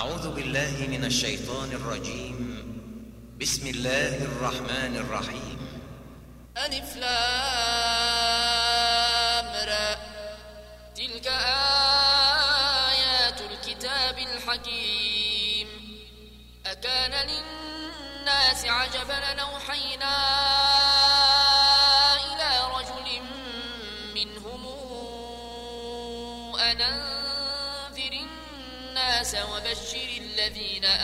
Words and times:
أعوذ 0.00 0.32
بالله 0.32 0.86
من 0.88 1.04
الشيطان 1.04 1.72
الرجيم. 1.72 2.36
بسم 3.40 3.66
الله 3.66 4.16
الرحمن 4.24 4.96
الرحيم. 4.96 5.58
ألف 6.56 6.96
لام 6.96 7.10
را. 9.68 9.90
تلك 10.96 11.26
آيات 12.88 13.40
الكتاب 13.40 14.18
الحكيم. 14.18 15.68
أكان 16.66 17.12
للناس 17.28 18.64
عجبا 18.64 19.34
نوحينا 19.34 20.16
إلى 22.28 22.50
رجل 22.76 23.08
منهم 24.16 24.62
أن 26.58 26.80
أنذر 26.80 28.12
الناس 28.12 29.34
وبشر 29.34 29.89
الذين 30.80 31.00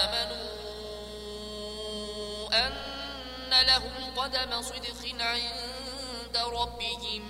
آمنوا 0.00 0.48
أن 2.66 3.66
لهم 3.66 4.14
قدم 4.16 4.62
صدق 4.62 5.16
عند 5.20 6.36
ربهم. 6.36 7.22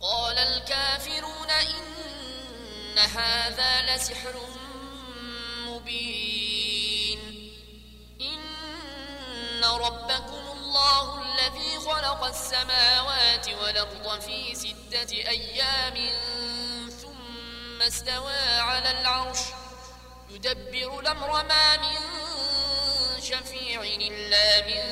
قال 0.00 0.38
الكافرون 0.38 1.50
إن 1.50 2.98
هذا 2.98 3.96
لسحر 3.96 4.40
مبين. 5.66 7.20
إن 8.20 9.64
ربكم 9.64 10.44
الله 10.52 11.22
الذي 11.22 11.78
خلق 11.78 12.24
السماوات 12.24 13.48
والأرض 13.48 14.20
في 14.20 14.54
ستة 14.54 15.12
أيام 15.12 16.10
ثم 16.90 17.82
استوى 17.82 18.58
على 18.58 19.00
العرش. 19.00 19.61
يدبر 20.32 21.00
الأمر 21.00 21.44
ما 21.44 21.76
من 21.76 21.96
شفيع 23.20 23.82
إلا 23.82 24.66
من 24.66 24.82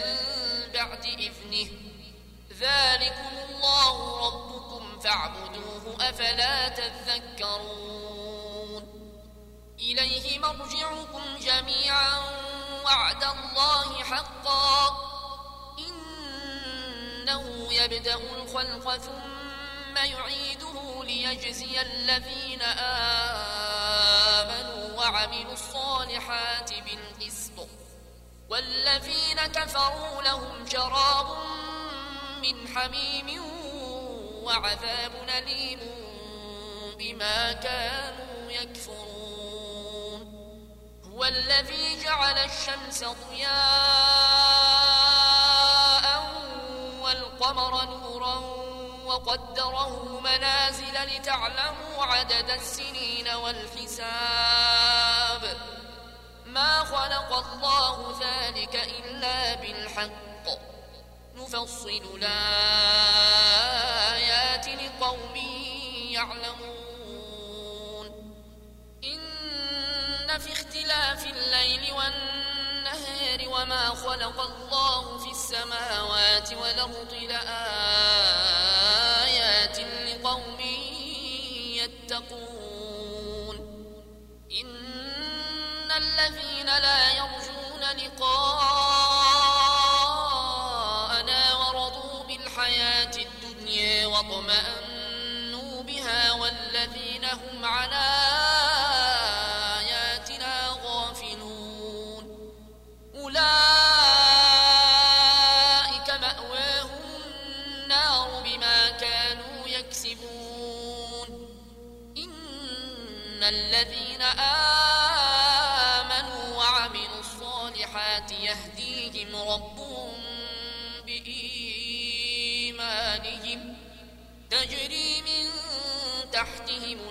بعد 0.75 1.05
إذنه. 1.05 1.71
ذلكم 2.59 3.39
الله 3.49 4.27
ربكم 4.27 5.01
فاعبدوه 5.01 5.97
أفلا 6.09 6.69
تذكرون. 6.69 8.03
إليه 9.79 10.39
مرجعكم 10.39 11.37
جميعا 11.41 12.19
وعد 12.85 13.25
الله 13.25 14.05
حقا. 14.05 14.97
إنه 15.79 17.73
يبدأ 17.73 18.15
الخلق 18.15 18.97
ثم 18.97 19.97
يعيده 19.97 21.05
ليجزي 21.05 21.81
الذين 21.81 22.63
آمنوا. 22.63 23.60
وعملوا 25.01 25.53
الصالحات 25.53 26.71
بالقسط. 26.73 27.69
والذين 28.49 29.47
كفروا 29.47 30.23
لهم 30.23 30.69
شراب 30.73 31.27
من 32.43 32.69
حميم 32.69 33.43
وعذاب 34.45 35.13
أليم 35.39 35.81
بما 36.99 37.53
كانوا 37.53 38.51
يكفرون. 38.51 40.21
هو 41.05 41.25
الذي 41.25 42.03
جعل 42.05 42.39
الشمس 42.39 43.05
ضياء 43.05 43.51
والقمر 47.03 47.85
نورا 47.85 48.60
وقدره 49.11 50.21
منازل 50.21 50.95
لتعلموا 50.95 52.05
عدد 52.05 52.51
السنين 52.51 53.29
والحساب. 53.29 54.77
ما 56.47 56.85
خلق 56.85 57.33
الله 57.33 58.21
ذلك 58.21 58.75
إلا 58.75 59.55
بالحق. 59.55 60.47
نفصل 61.35 62.03
الآيات 62.15 62.27
لقوم 64.69 65.37
يعلمون. 66.17 68.07
إن 69.05 70.39
في 70.39 70.53
اختلاف 70.53 71.27
الليل 71.27 71.93
والنهار 71.93 73.49
وما 73.49 73.89
خلق 73.89 74.41
الله 74.41 75.19
في 75.19 75.31
السماوات 75.31 76.53
والأرض 76.53 77.13
لآيات 77.13 79.10
يتقون 82.20 82.69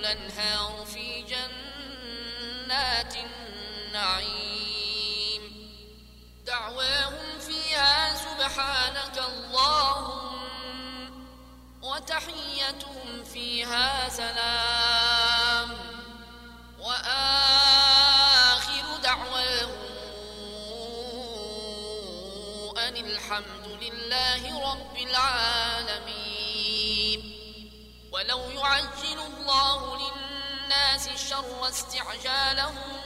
الأنهار 0.10 0.86
في 0.86 1.22
جنات 1.22 3.14
النعيم. 3.86 5.42
دعواهم 6.46 7.40
فيها 7.40 8.16
سبحانك 8.16 9.18
اللهم 9.18 10.30
وتحيتهم 11.82 13.24
فيها 13.34 14.10
سلام. 14.10 15.78
وآخر 16.80 17.78
دعواهم 19.04 19.80
أن 22.78 22.96
الحمد 22.98 23.68
لله 23.82 24.72
رب 24.72 24.98
العالمين. 24.98 25.59
الشر 31.40 31.68
استعجالهم 31.70 33.00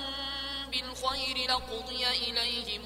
بالخير 0.72 1.38
لقضي 1.52 2.08
إليهم 2.08 2.84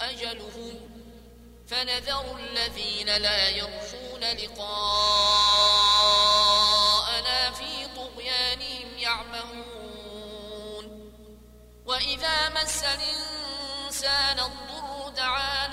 أجلهم 0.00 0.80
فنذر 1.68 2.36
الذين 2.38 3.16
لا 3.16 3.48
يرجون 3.48 4.20
لقاءنا 4.20 5.00
في 7.50 7.86
طغيانهم 7.96 8.98
يعمهون. 8.98 9.64
وإذا 11.86 12.48
مس 12.48 12.82
الإنسان 12.84 14.40
الضر 14.40 15.08
دعانا 15.16 15.63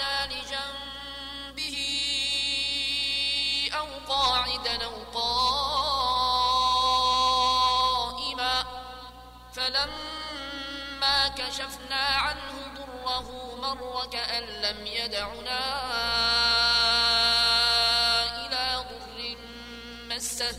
كشفنا 11.52 12.06
عنه 12.06 12.56
ضره 12.76 13.56
مر 13.56 14.06
كأن 14.12 14.44
لم 14.44 14.88
يدعنا 14.88 15.60
إلى 18.46 18.86
ضر 18.90 19.38
مسه 20.08 20.58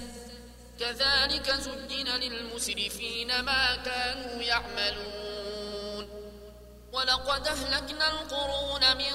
كذلك 0.81 1.51
زجن 1.51 2.09
للمسرفين 2.09 3.41
ما 3.41 3.77
كانوا 3.77 4.43
يعملون. 4.43 6.09
ولقد 6.93 7.47
أهلكنا 7.49 8.09
القرون 8.09 8.97
من 8.97 9.15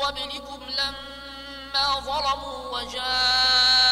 قبلكم 0.00 0.66
لما 0.68 2.00
ظلموا 2.00 2.78
وجاءتهم 2.78 3.85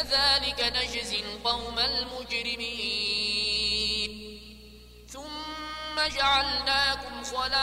كذلك 0.00 0.60
نجزي 0.76 1.20
القوم 1.20 1.78
المجرمين. 1.78 3.10
ثم 5.08 5.96
جعلناكم 6.16 7.24
خلائف 7.24 7.56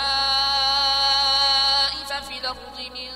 في 2.28 2.38
الأرض 2.38 2.80
من 2.80 3.12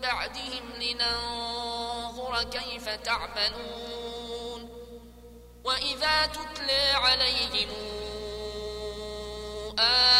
بعدهم 0.00 0.72
لننظر 0.80 2.42
كيف 2.42 2.88
تعملون. 2.88 4.70
وإذا 5.64 6.26
تتلى 6.26 6.92
عليهم 6.94 7.68
آياتنا 9.78 10.19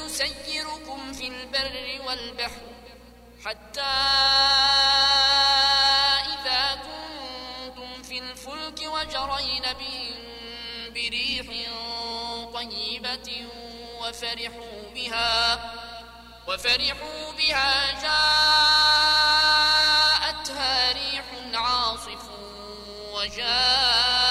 يسيركم 0.11 1.13
في 1.13 1.27
البر 1.27 2.01
والبحر 2.07 2.61
حتى 3.45 3.81
إذا 6.33 6.75
كنتم 6.75 8.03
في 8.03 8.19
الفلك 8.19 8.79
وجرين 8.79 9.63
بهم 9.79 10.15
بريح 10.93 11.45
طيبة 12.53 13.47
وفرحوا 14.01 14.81
بها 14.95 15.71
وفرحوا 16.47 17.31
بها 17.37 17.91
جاءتها 20.31 20.91
ريح 20.91 21.25
عاصف 21.53 22.29
وجاءهم 23.13 24.30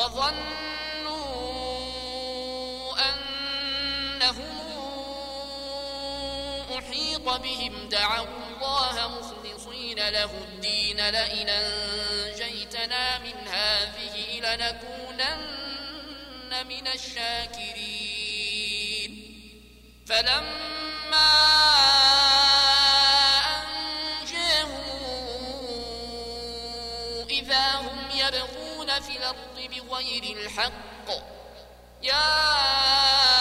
وظنوا 0.00 1.20
أنهم 3.10 4.56
أحيط 6.78 7.28
بهم 7.28 7.88
دعوا 7.88 8.26
الله 8.26 9.08
مخلصين 9.08 10.08
له 10.08 10.24
الدين 10.24 11.10
لئن 11.10 11.48
أنجيتنا 11.48 13.18
من 13.18 13.48
هذه 13.48 14.40
لنكونن 14.40 15.40
من 16.68 16.86
الشاكرين. 16.86 18.20
فلما 20.06 20.79
بغير 29.90 30.36
الحق. 30.36 31.08
يا 32.02 33.39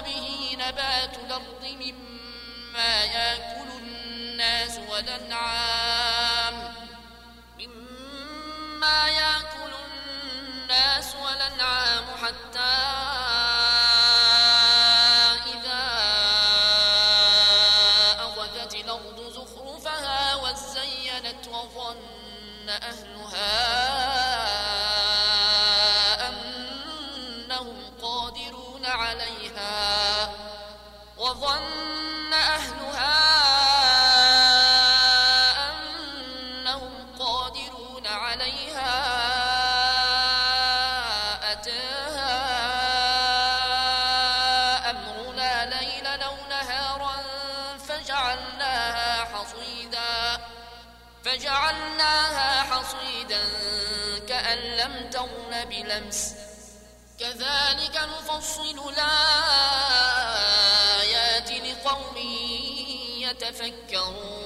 به 0.00 0.56
نبات 0.60 1.18
الأرض 1.26 1.64
مما 1.80 3.04
يأكل 3.04 3.68
الناس 3.82 4.78
والأنعام 4.90 5.85
فجعلناها 51.36 52.62
حصيدا 52.62 53.44
كأن 54.28 54.58
لم 54.58 55.10
تغن 55.10 55.64
بلمس. 55.64 56.34
كذلك 57.20 57.96
نفصل 57.96 58.78
الآيات 58.88 59.10
لقوم 61.50 62.16
يتفكرون. 63.20 64.45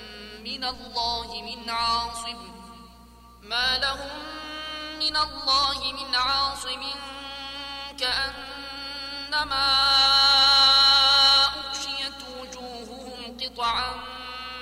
من 0.43 0.63
الله 0.63 1.41
من 1.41 1.69
عاصم. 1.69 2.51
ما 3.41 3.77
لهم 3.77 4.09
من 4.99 5.17
الله 5.17 5.93
من 5.93 6.15
عاصم 6.15 6.83
كأنما 7.99 9.67
أغشيت 11.45 12.21
وجوههم 12.39 13.37
قطعا 13.41 13.93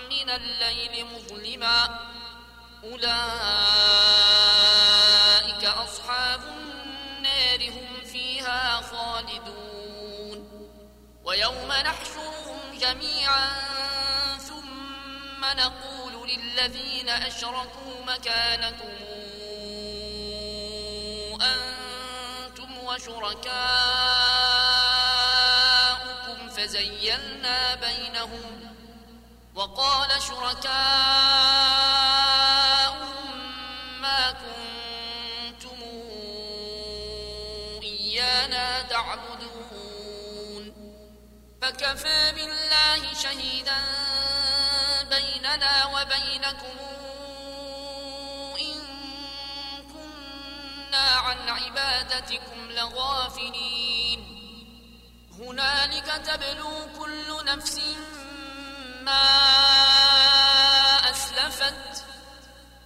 من 0.09 0.29
الليل 0.29 1.05
مظلما. 1.05 1.99
أولئك 2.83 3.23
أصحاب 5.65 6.41
النار 6.43 7.69
هم 7.69 8.05
فيها 8.05 8.81
خالدون. 8.81 10.39
ويوم 11.23 11.71
نحشرهم 11.71 12.77
جميعا 12.79 13.78
نقول 15.53 16.29
للذين 16.29 17.09
أشركوا 17.09 18.05
مكانكم 18.07 18.93
أنتم 21.41 22.77
وشركاؤكم 22.83 23.49
فزيلنا 26.49 27.75
بينهم 27.75 28.75
وقال 29.55 30.21
شركاؤهم 30.21 30.59
ما 34.01 34.31
كنتم 34.31 35.79
إيانا 37.83 38.81
تعبدون 38.81 39.49
فكفى 41.61 42.31
بالله 42.35 43.13
شهيدا 43.13 43.98
بيننا 45.49 45.85
وبينكم 45.85 46.77
إن 48.61 48.75
كنا 49.93 50.97
عن 50.97 51.49
عبادتكم 51.49 52.71
لغافلين. 52.71 54.19
هنالك 55.39 56.21
تبلو 56.25 56.87
كل 56.99 57.45
نفس 57.45 57.81
ما 59.01 59.25
أسلفت 61.09 62.05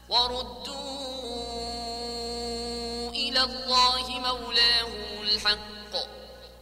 وردوا 0.09 0.73
إلى 3.11 3.43
الله 3.43 4.09
مولاهم 4.09 5.21
الحق 5.21 5.93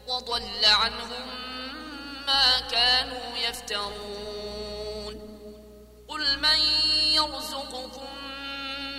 وضل 0.08 0.66
عنهم 0.66 1.28
ما 2.28 2.60
كانوا 2.60 3.38
يفترون. 3.38 4.41
قل 6.12 6.40
من 6.40 6.60
يرزقكم 7.16 8.08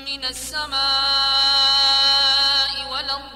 من 0.05 0.25
السماء 0.25 0.83
والأرض 2.93 3.33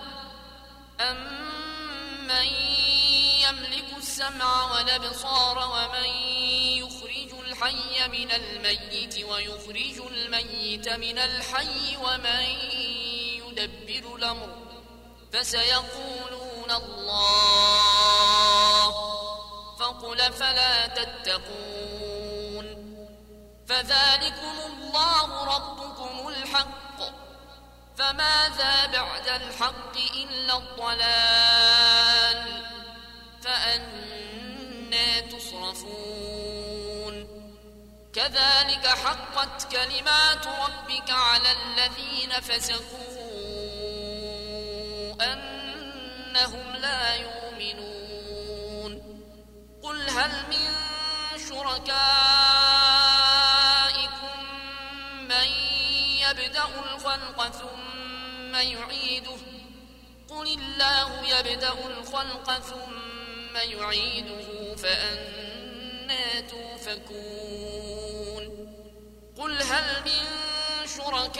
أمن 1.00 2.46
يملك 3.44 3.96
السمع 3.96 4.72
والأبصار 4.72 5.58
ومن 5.58 6.08
يخرج 6.80 7.32
الحي 7.46 8.08
من 8.08 8.30
الميت 8.32 9.24
ويخرج 9.24 10.12
الميت 10.12 10.88
من 10.88 11.18
الحي 11.18 11.96
ومن 11.96 12.42
يدبر 13.46 14.16
الأمر 14.16 14.66
فسيقولون 15.32 16.70
الله 16.70 17.30
فقل 19.78 20.32
فلا 20.32 20.86
تتقون 20.86 22.05
فذلكم 23.68 24.56
الله 24.66 25.56
ربكم 25.56 26.28
الحق. 26.28 27.00
فماذا 27.98 28.86
بعد 28.86 29.28
الحق 29.28 29.96
إلا 30.14 30.56
الضلال. 30.56 32.40
فأنا 33.42 35.20
تصرفون. 35.20 36.66
كذلك 38.14 38.86
حقت 38.86 39.72
كلمات 39.72 40.46
ربك 40.46 41.10
على 41.10 41.52
الذين 41.52 42.40
فسقوا 42.40 43.16
أنهم 45.32 46.76
لا 46.76 47.14
يؤمنون. 47.14 48.92
قل 49.82 50.10
هل 50.10 50.30
من 50.50 50.74
شركائكم 51.48 52.15
ثم 58.56 58.62
يعيده. 58.62 59.36
قل 60.28 60.46
الله 60.46 61.28
يبدأ 61.28 61.72
الخلق 61.72 62.58
ثم 62.58 63.56
يعيده 63.56 64.74
فأنا 64.76 66.40
توفكون. 66.40 67.96
قل 69.38 69.62
هل 69.62 70.02
من 70.04 70.26
شركائكم 70.96 71.36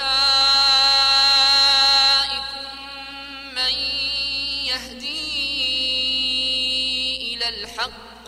من 3.55 3.75
يهدي 4.71 5.27
إلى 7.35 7.49
الحق؟ 7.49 8.27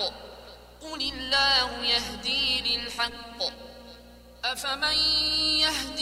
قل 0.80 1.00
الله 1.02 1.84
يهدي 1.84 2.60
للحق. 2.60 3.40
أفمن 4.44 4.98
يهدي 5.64 5.97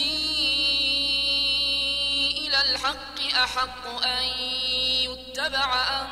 الحق 2.76 3.21
أحق 3.42 3.87
أن 4.04 4.25
يتبع 5.09 6.00
أم 6.00 6.09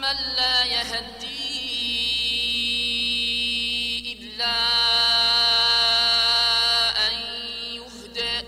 من 0.00 0.16
لا 0.36 0.64
يهدي 0.64 1.34
إلا 4.12 4.56
أن 7.06 7.14
يهدى 7.72 8.46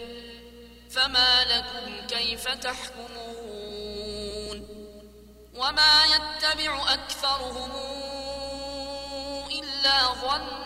فما 0.90 1.44
لكم 1.44 2.06
كيف 2.06 2.48
تحكمون؟ 2.48 3.16
وما 5.54 6.04
يتبع 6.04 6.94
أكثرهم 6.94 7.72
إلا 9.50 10.12
ظنا 10.12 10.65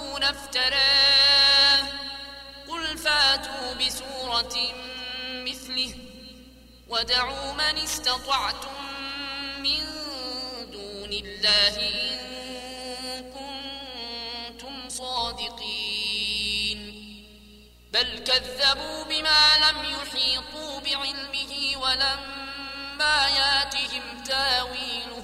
افتراه 0.23 1.87
قل 2.67 2.97
فاتوا 2.97 3.73
بسورة 3.73 4.55
مثله 5.45 5.95
ودعوا 6.87 7.53
من 7.53 7.77
استطعتم 7.77 8.81
من 9.59 9.79
دون 10.71 11.13
الله 11.13 11.77
إن 11.77 13.31
كنتم 13.33 14.89
صادقين. 14.89 15.91
بل 17.93 18.19
كذبوا 18.19 19.03
بما 19.03 19.57
لم 19.57 19.83
يحيطوا 19.83 20.79
بعلمه 20.79 21.77
ولما 21.77 23.27
ياتهم 23.27 24.23
تاويله 24.23 25.23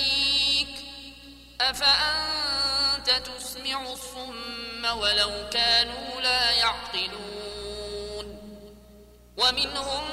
أفأنت 1.71 3.09
تسمع 3.09 3.81
الصم 3.91 4.85
ولو 4.85 5.49
كانوا 5.49 6.21
لا 6.21 6.51
يعقلون. 6.51 8.27
ومنهم 9.37 10.03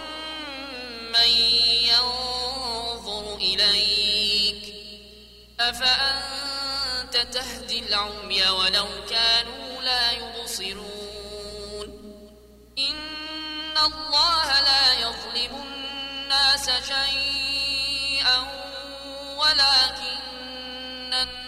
من 1.12 1.31
ينظر 1.92 3.37
إليك. 3.37 4.75
أفأنت 5.61 7.16
تهدي 7.16 7.79
العمي 7.79 8.49
ولو 8.49 8.87
كانوا 9.11 9.83
لا 9.83 10.12
يبصرون. 10.12 11.88
إن 12.79 13.79
الله 13.79 14.61
لا 14.61 14.92
يظلم 14.94 15.62
الناس 15.62 16.71
شيئا 16.71 18.38
ولكن 19.37 20.18
الناس 21.12 21.47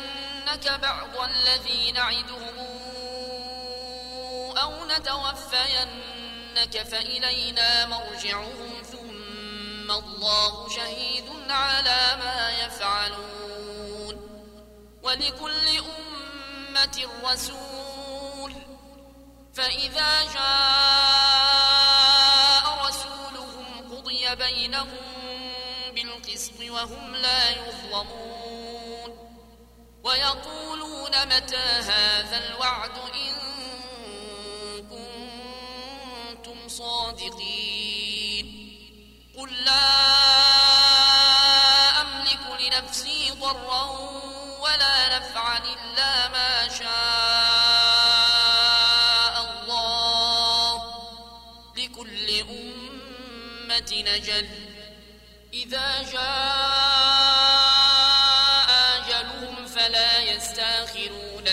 نرينك 0.51 0.81
بعض 0.81 1.29
الذي 1.29 1.91
نعدهم 1.91 2.57
أو 4.57 4.85
نتوفينك 4.85 6.83
فإلينا 6.91 7.85
مرجعهم 7.85 8.83
ثم 8.91 9.91
الله 9.91 10.69
شهيد 10.69 11.25
على 11.49 12.17
ما 12.19 12.51
يفعلون 12.65 14.15
ولكل 15.03 15.67
أمة 15.79 17.07
رسول 17.23 18.53
فإذا 19.53 20.23
جاء 20.33 21.25
رسولهم 22.87 23.91
قضي 23.91 24.35
بينهم 24.35 24.97
بالقسط 25.95 26.59
وهم 26.69 27.15
لا 27.15 27.49
يظلمون 27.49 28.50
ويقولون 30.03 31.11
متى 31.25 31.55
هذا 31.57 32.37
الوعد 32.47 32.91
إن 32.97 33.33
كنتم 34.89 36.67
صادقين 36.67 38.47
قل 39.37 39.63
لا 39.65 40.01
أملك 42.01 42.39
لنفسي 42.61 43.31
ضرا 43.31 43.83
ولا 44.59 45.17
نفعا 45.19 45.57
إلا 45.57 46.27
ما 46.27 46.69
شاء 46.69 46.91
الله 49.51 50.83
لكل 51.77 52.39
أمة 52.49 53.91
نجل 53.91 54.49
إذا 55.53 56.11
جاء 56.11 56.80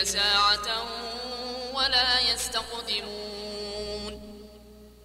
ساعة 0.05 0.87
ولا 1.75 2.21
يستقدمون 2.21 4.13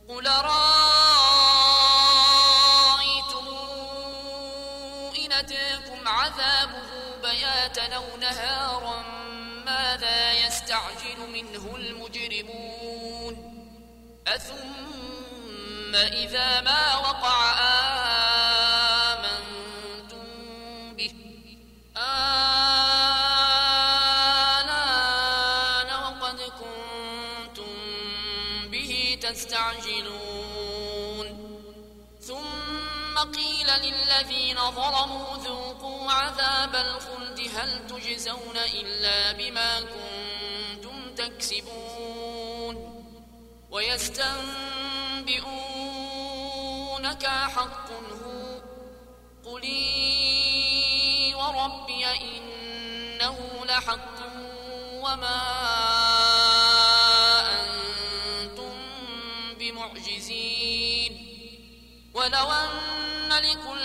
قل 0.10 0.27
رأيتم 0.27 0.67
إن 5.25 5.32
أتاكم 5.32 6.08
عذابه 6.08 6.89
بياتا 7.23 7.95
أو 7.95 8.17
نهارا 8.21 9.03
ماذا 9.65 10.34
يستعجل 10.34 11.19
منه 11.34 11.75
المجرمون 11.75 13.53
أثم 14.27 15.95
إذا 15.95 16.62
ما 16.62 16.97
وقع 16.97 17.51
آمنتم 17.51 17.92
ظلموا 34.75 35.38
ذوقوا 35.38 36.12
عذاب 36.12 36.75
الخلد 36.75 37.39
هل 37.55 37.88
تجزون 37.88 38.57
إلا 38.57 39.31
بما 39.31 39.81
كنتم 39.81 41.15
تكسبون 41.15 42.75
ويستنبئونك 46.03 47.25
حق 47.25 47.91
هو 47.91 48.62
قلي 49.45 51.33
وربي 51.36 52.05
إنه 52.05 53.38
لحق 53.65 54.17
وما 54.93 55.41
أنتم 57.62 58.73
بمعجزين 59.59 61.13
ولو 62.13 62.51
أن 62.51 63.29
لكل 63.29 63.72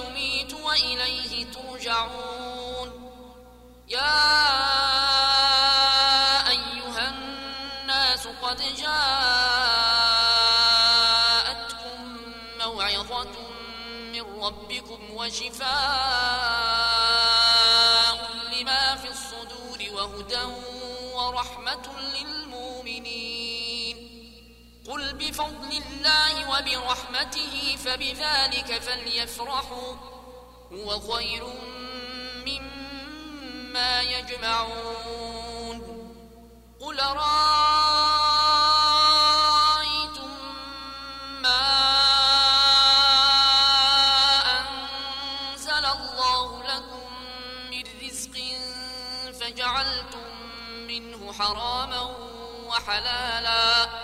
ويميت 0.00 0.54
وإليه 0.54 1.46
ترجعون. 1.52 2.90
يا 3.88 4.14
أيها 6.48 7.08
الناس 7.08 8.26
قد 8.42 8.56
جاءتكم 8.56 9.04
موعظة 12.60 13.34
من 14.12 14.24
ربكم 14.42 15.00
وشفاء 15.10 16.53
بفضل 25.34 25.72
الله 25.72 26.34
وبرحمته 26.50 27.76
فبذلك 27.84 28.82
فليفرحوا 28.82 29.94
هو 30.72 31.00
خير 31.00 31.44
مما 32.46 34.02
يجمعون 34.02 35.78
قل 36.80 37.00
رأيتم 37.00 37.40
ما 41.42 41.66
أنزل 44.60 45.84
الله 45.86 46.62
لكم 46.62 47.06
من 47.70 47.84
رزق 48.02 48.34
فجعلتم 49.40 50.26
منه 50.88 51.32
حراما 51.32 52.02
وحلالا 52.66 54.03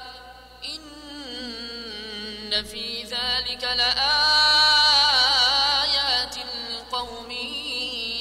ذلك 3.51 3.63
لآيات 3.63 3.95
لقوم 6.71 7.31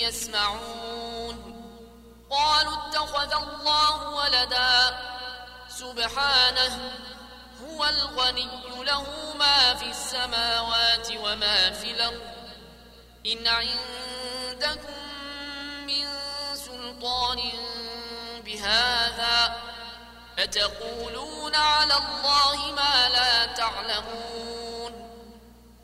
يسمعون. 0.00 1.36
قالوا 2.30 2.74
اتخذ 2.74 3.32
الله 3.32 4.08
ولدا. 4.08 4.98
سبحانه 5.68 6.92
هو 7.62 7.84
الغني 7.84 8.48
له 8.84 9.34
ما 9.38 9.74
في 9.74 9.90
السماوات 9.90 11.08
وما 11.16 11.70
في 11.70 11.90
الأرض. 11.90 12.20
إن 13.26 13.46
عندكم 13.46 14.94
من 15.86 16.06
سلطان 16.54 17.52
بهذا 18.44 19.56
أتقولون 20.38 21.54
على 21.54 21.94
الله 21.94 22.72
ما 22.72 23.08
لا 23.08 23.46
تعلمون. 23.46 24.59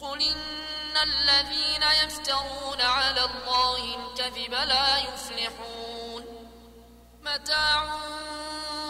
قل 0.07 0.23
إن 0.23 0.97
الذين 1.03 1.83
يفترون 2.05 2.81
على 2.81 3.25
الله 3.25 3.97
الكذب 3.97 4.53
لا 4.55 4.99
يفلحون 4.99 6.25
متاع 7.23 7.99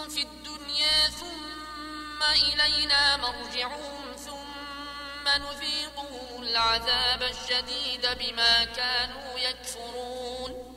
في 0.09 0.23
الدنيا 0.23 1.09
ثم 1.09 2.23
إلينا 2.23 3.17
مرجعهم 3.17 4.17
ثم 4.27 5.29
نذيقهم 5.29 6.43
العذاب 6.43 7.23
الشديد 7.23 8.07
بما 8.19 8.65
كانوا 8.65 9.39
يكفرون 9.39 10.77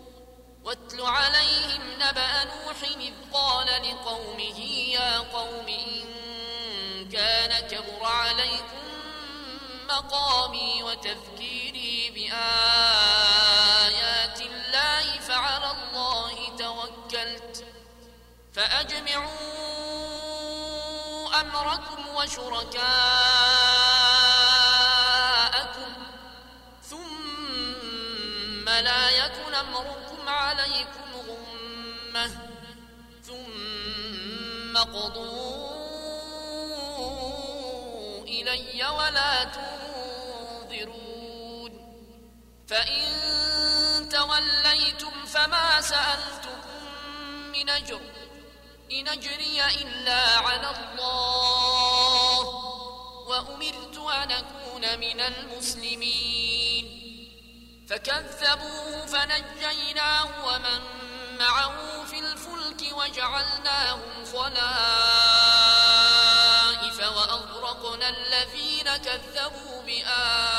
واتل 0.63 1.02
عليهم 1.02 1.82
نبأ 1.99 2.43
نوح 2.43 2.82
إذ 2.99 3.13
قال 3.34 3.67
لقومه 3.67 4.60
يا 4.89 5.17
قوم 5.17 5.67
إن 5.67 7.10
كان 7.10 7.67
كبر 7.67 8.04
عليكم 8.04 8.88
مقامي 9.89 10.84
وتذكيري 10.84 12.10
بآيات 12.15 12.39
الله 14.41 15.19
فعلى 15.19 15.71
الله 15.71 16.36
توكلت. 16.58 17.65
فأجمعوا 18.54 19.39
أمركم 21.41 22.08
وشركاءكم 22.15 22.80
ثم 26.89 28.65
لا 28.69 29.10
يكن 29.10 29.54
أمركم 29.56 30.30
عليكم 30.30 31.10
غمة. 31.28 32.32
ثم 33.28 34.78
قضوا 34.78 35.80
إلي 38.23 38.88
ولا 38.88 39.43
تنظرون 39.43 39.79
فإن 42.69 44.10
توليتم 44.10 45.25
فما 45.25 45.82
سألتكم 45.82 46.84
من 47.51 47.69
أجر 47.69 48.01
إن 48.91 49.08
أجري 49.08 49.65
إلا 49.65 50.38
على 50.38 50.69
الله 50.69 52.39
وأمرت 53.27 53.97
أن 53.97 54.32
أكون 54.32 54.99
من 54.99 55.19
المسلمين 55.21 56.86
فكذبوه 57.89 59.05
فنجيناه 59.05 60.45
ومن 60.45 60.82
معه 61.39 62.05
في 62.05 62.19
الفلك 62.19 62.93
وجعلناهم 62.93 64.25
خلائف 64.34 64.60
وأغرقنا 66.99 68.10
الذين 68.10 68.97
كذبوا 68.97 69.82
بآياتنا 69.82 70.59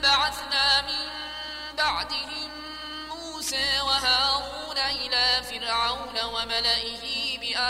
بعثنا 0.00 0.80
من 0.82 1.08
بعدهم 1.76 2.50
موسى 3.08 3.80
وهارون 3.80 4.78
إلى 4.78 5.42
فرعون 5.42 6.24
وملئه 6.24 7.38
بآياتنا 7.38 7.66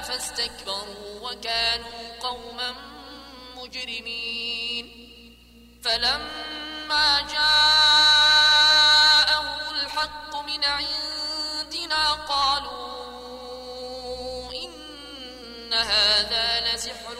فاستكبروا 0.00 1.30
وكانوا 1.30 2.18
قوما 2.20 2.74
مجرمين. 3.56 4.86
فلما 5.84 7.20
جاءهم 7.20 8.10
الحق 9.74 10.36
من 10.36 10.64
عندنا 10.64 12.12
قالوا 12.12 12.90
إن 14.52 15.72
هذا 15.72 16.60
لسحر 16.60 17.16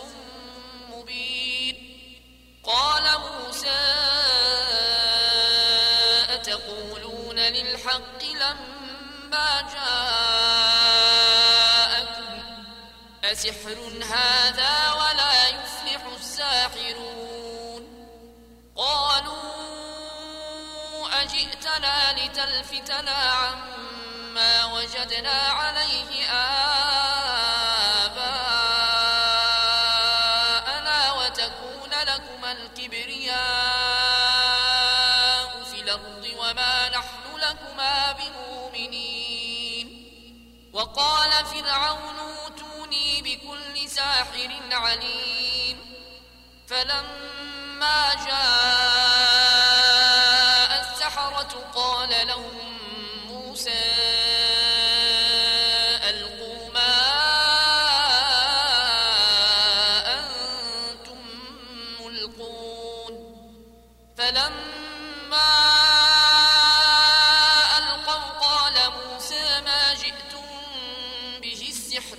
للحق 7.81 8.25
لما 8.25 9.61
جاءكم. 9.73 10.01
أسحر 13.25 13.79
هذا 14.05 14.93
ولا 14.93 15.49
يفلح 15.49 16.03
الساحرون. 16.16 17.83
قالوا 18.77 19.51
أجئتنا 21.23 22.12
لتلفتنا 22.12 23.12
عما 23.12 24.64
وجدنا 24.64 25.38
عليه 25.38 26.19
عليم 44.90 45.79
فلما 46.68 48.14
جاء 48.26 49.50
السحرة 50.81 51.53
قال 51.74 52.12
لهم 52.26 52.59
موسى 53.29 53.85
ألقوا 56.11 56.70
ما 56.74 56.96
أنتم 60.18 61.22
ملقون. 62.00 63.14
فلما 64.18 65.53
ألقوا 67.79 68.31
قال 68.46 68.76
موسى 68.98 69.46
ما 69.61 69.94
جئتم 69.94 70.46
به 71.42 71.62
السحر. 71.68 72.18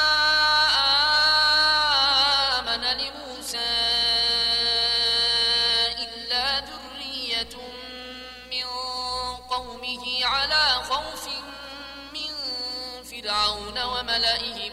فرعون 13.71 13.99
وملئهم 13.99 14.71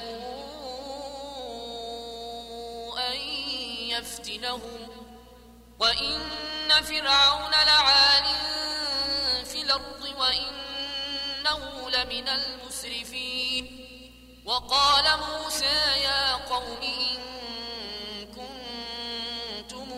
أن 2.98 3.16
يفتنهم 3.90 4.88
وإن 5.78 6.20
فرعون 6.82 7.50
لعال 7.50 8.24
في 9.44 9.62
الأرض 9.62 10.02
وإنه 10.18 11.90
لمن 11.90 12.28
المسرفين 12.28 13.84
وقال 14.44 15.04
موسى 15.18 16.00
يا 16.02 16.32
قوم 16.32 16.78
إن 16.82 17.18
كنتم 18.26 19.92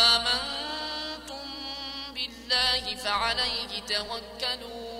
آمنتم 0.00 0.64
بالله 2.14 2.94
فعليه 2.96 3.80
توكلوا 3.88 4.99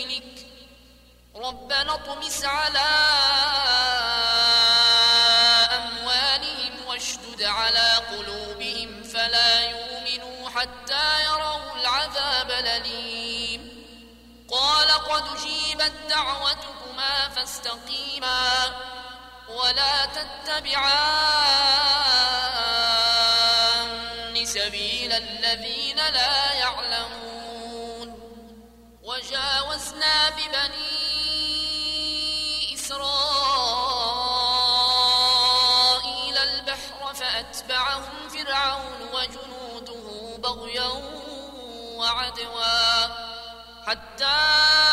ربنا 1.41 1.93
اطمس 1.93 2.45
على 2.45 2.89
أموالهم 5.77 6.85
واشدد 6.87 7.43
على 7.43 7.89
قلوبهم 8.11 9.03
فلا 9.03 9.61
يؤمنوا 9.69 10.49
حتى 10.49 11.23
يروا 11.25 11.75
العذاب 11.81 12.51
الأليم. 12.51 13.71
قال 14.51 14.91
قد 14.91 15.23
جيبت 15.37 15.93
دعوتكما 16.09 17.29
فاستقيما 17.35 18.75
ولا 19.49 20.05
تتبعان 20.05 21.01
سبيل 24.45 25.13
الذين 25.13 25.97
لا 25.97 26.53
يعلمون. 26.53 27.00
وعدوا 42.47 43.15
حتى 43.87 44.90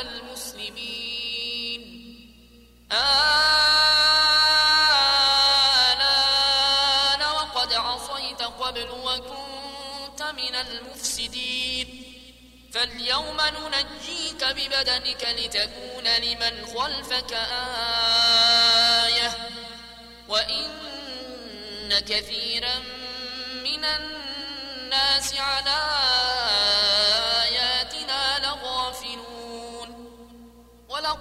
المسلمين. 0.00 1.82
آلان 2.92 3.22
وقد 7.22 7.72
عصيت 7.72 8.42
قبل 8.42 8.90
وكنت 8.90 10.22
من 10.22 10.54
المفسدين. 10.54 12.02
فاليوم 12.74 13.36
ننجيك 13.40 14.44
ببدنك 14.44 15.28
لتكون 15.38 16.04
لمن 16.04 16.66
خلفك 16.66 17.32
آية. 19.06 19.30
وإن 20.28 20.76
كثيرا 22.08 22.74
من 23.64 23.84
الناس 23.84 25.34
على 25.34 25.78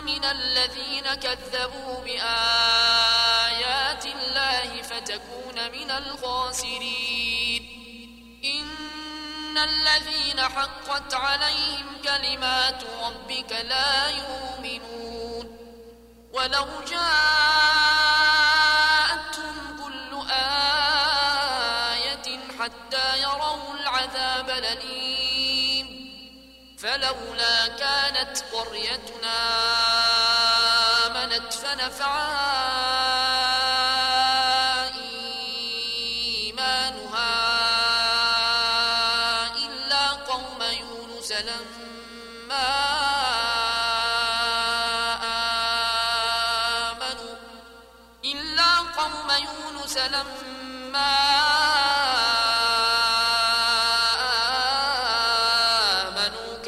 من 0.00 0.24
الذين 0.24 1.14
كذبوا 1.14 2.00
بآيات 2.04 4.06
الله 4.06 4.82
فتكون 4.82 5.70
من 5.72 5.90
الخاسرين. 5.90 7.62
إن 8.44 9.58
الذين 9.58 10.40
حقت 10.40 11.14
عليهم 11.14 11.86
كلمات 12.04 12.84
ربك 13.02 13.52
لا 13.52 14.08
يؤمنون. 14.08 15.58
ولو 16.32 16.66
جاءتهم 16.90 17.16
كل 19.84 20.30
آية 20.30 22.38
حتى 22.58 23.22
يروا 23.22 23.74
العذاب 23.80 24.50
الأليم 24.50 25.01
فلولا 26.82 27.68
كانت 27.68 28.44
قريتنا 28.52 29.38
آمنت 31.06 31.52
فنفعها 31.52 32.42
إيمانها 36.32 37.36
إلا 39.56 40.08
قوم 40.10 40.62
يونس 40.62 41.32
لما 41.32 42.68
آمنوا 46.90 47.36
إلا 48.24 48.74
قوم 48.96 49.30
يونس 49.30 49.96
لما 49.96 50.41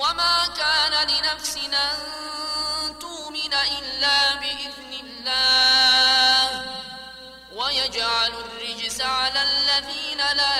وما 0.00 0.46
كان 0.56 1.08
لنفس 1.08 1.56
أن 1.56 2.98
تؤمن 3.00 3.54
إلا 3.54 4.34
بإذن 4.34 4.92
الله 5.02 6.64
ويجعل 7.52 8.32
الرجس 8.32 9.00
على 9.00 9.42
الذين 9.42 10.18
لا 10.18 10.59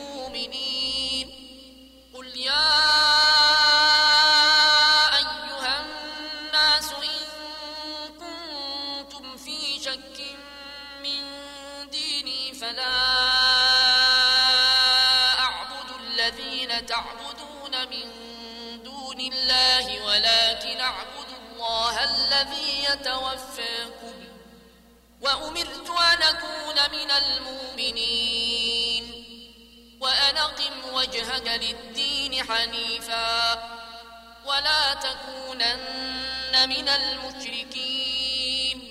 من 26.87 27.11
المؤمنين. 27.11 29.03
وأن 30.01 30.37
أقم 30.37 30.93
وجهك 30.93 31.47
للدين 31.47 32.43
حنيفا. 32.43 33.53
ولا 34.45 34.93
تكونن 34.93 36.69
من 36.69 36.89
المشركين. 36.89 38.81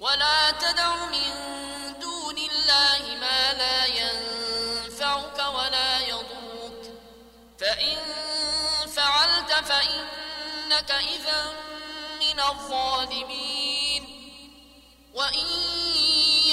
ولا 0.00 0.50
تدع 0.50 1.06
من 1.06 1.30
دون 2.00 2.38
الله 2.38 3.16
ما 3.20 3.52
لا 3.52 3.86
ينفعك 3.86 5.38
ولا 5.54 5.98
يضرك. 5.98 6.92
فإن 7.60 7.96
فعلت 8.96 9.52
فإنك 9.52 10.90
إذا 10.90 11.52
من 12.20 12.40
الظالمين. 12.40 14.04
وإن 15.14 15.46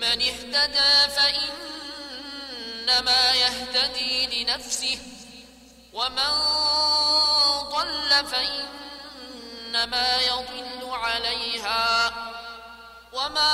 فمن 0.00 0.22
اهتدى 0.22 1.12
فإنما 1.16 2.52
يهتدي 3.32 4.44
لنفسه 4.44 4.98
ومن 5.92 6.30
ضل 7.70 8.26
فإنما 8.26 10.16
يضل 10.20 10.90
عليها 10.90 12.12
وما 13.12 13.52